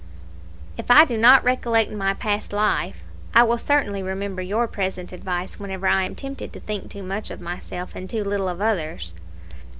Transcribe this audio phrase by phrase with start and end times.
[0.79, 3.03] "If I do not recollect my past life,
[3.35, 7.29] I will certainly remember your present advice whenever I am tempted to think too much
[7.29, 9.13] of myself and too little of others."